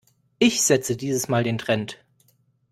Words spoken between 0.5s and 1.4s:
setze dieses